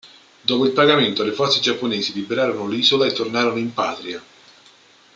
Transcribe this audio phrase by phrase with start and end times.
[0.41, 4.19] Dopo il pagamento le forze giapponesi liberarono l'isola e tornarono in patria.